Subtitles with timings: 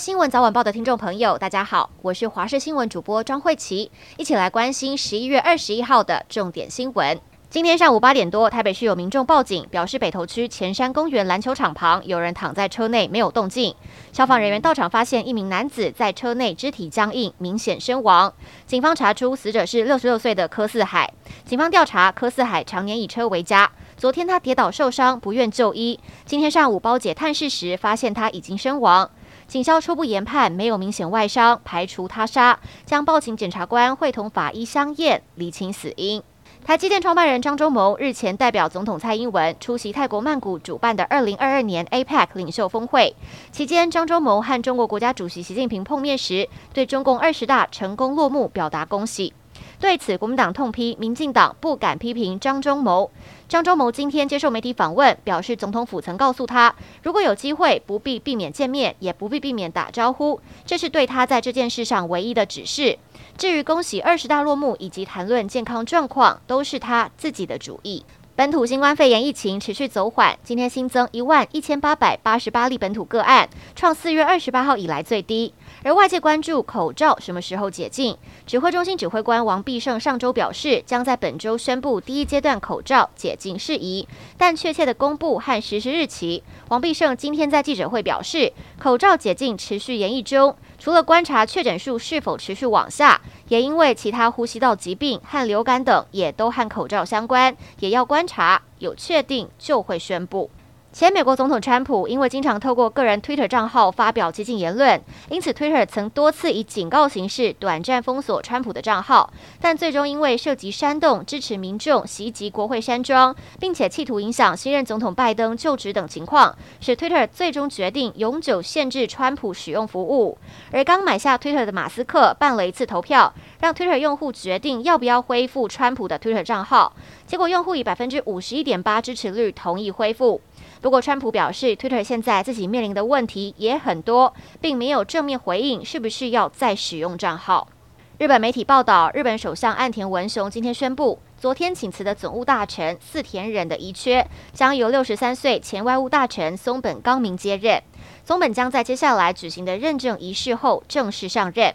[0.00, 7.20] 新闻早晚报的听众朋友，大家好，我是华视新闻主播张慧琪，一起来关心十一月二十一号的重点新闻。
[7.50, 13.74] 今天上午八点多，台北市有民众报警，表示北投区前山公园篮球场旁有人躺在车内没有动静。
[14.10, 18.32] 消防人员到场发现一名男子在车内肢体僵硬，明显身亡。
[18.66, 21.12] 警方查出死者是六十六岁的柯四海。
[21.44, 23.70] 警方调查，柯四海常年以车为家。
[23.98, 26.00] 昨天他跌倒受伤，不愿就医。
[26.24, 29.10] 今天上午包姐探视时，发现他已经身亡。
[29.50, 36.22] 警校初步研判没有明显外伤，排除他杀，将报请检察官会同法医相验，厘清死因。
[36.64, 43.16] 台积电创办人张忠谋日前代表总统蔡英文出席泰国曼谷主办的二零二二年 APEC 领袖峰会，
[43.50, 49.32] 期间张忠谋和中国国家主席习近平碰面时，对中共二十大成功落幕表达恭喜。
[49.80, 53.10] 对此，国民党痛批民进党不敢批评张忠谋。
[53.48, 62.98] 张忠谋今天接受媒体访问，表示总统府曾告诉他，如果有机会，不必避免见面，也不必避免打招呼，这是对他在这件事上唯一的指示。
[63.38, 68.04] 至于恭喜二十大落幕以及谈论健康状况，都是他自己的主意。
[68.40, 73.46] 本土新冠肺炎疫情持续走缓，今天新增一万一千八百八十八例本土个案，
[73.76, 75.52] 创四月二十八号以来最低。
[75.82, 90.56] 而外界关注口罩什么时候解禁，指挥中心指挥官王必胜上周表示，将在本周宣布第一阶段口罩解禁事宜，但确切的公布和实施日期，王必胜今天在记者会表示，口罩解禁持续延议中。
[90.80, 100.50] 除了观察确诊数是否持续往下，也因为其他呼吸道疾病和流感等也都和口罩相关，也要观察，有确定就会宣布。
[100.92, 120.36] 前美国总统川普因为经常透过个人 Twitter 账号发表激进言论，因此 Twitter 曾多次以警告形式短暂封锁川普的账号，但最终因为涉及煽动支持民众袭击国会山庄，并且企图影响新任总统拜登就职等情况，使 Twitter 最终决定永久限制川普使用服务。
[120.72, 126.92] 而刚买下 Twitter 的马斯克办了一次投票，让 Twitter 用户决定要不要恢复川普的 Twitter 账号，
[127.28, 130.40] 结果用户以百分之五十一点八支持率同意恢复。
[130.80, 134.32] 不过，川普表示，Twitter 现在自己面临的问题也很多，
[134.62, 137.68] 并没有正面回应是不是要再使用账号。
[138.16, 147.82] 日本媒体报道，日本首相岸田文雄今天宣布，昨天请辞的总务大臣四田忍的遗缺将由六十三岁前外务大臣松本刚明接任。
[148.24, 151.74] 松本将在接下来举行的认证仪式后正式上任。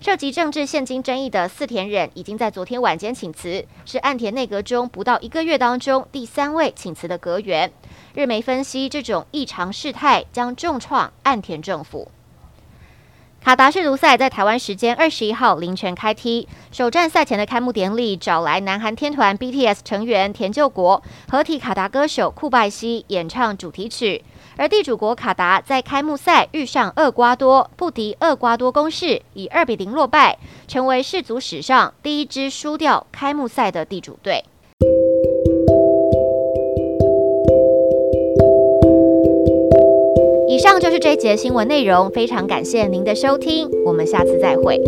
[0.00, 7.72] 涉及政治现金争议的四田忍已经在昨天晚间请辞，是岸田内阁中不到一个月当中第三位请辞的阁员。
[8.14, 12.10] 日媒分析，这种异常事态将重创岸田政府。
[13.46, 24.24] 卡达世足赛在台湾时间二十一号凌晨开踢，首战赛前的开幕典礼找来南韩天团 BTS 成员田柾国合体卡达歌手库拜西演唱主题曲，
[24.56, 30.36] 而地主国卡达在开幕赛遇上厄瓜多，不敌厄瓜多攻势，以二比零落败，
[30.66, 34.42] 成为世足史上第一支输掉开幕赛的地主队。
[40.78, 44.80] 就是这一节新闻内容，非常感谢您的收听，我们下次再会。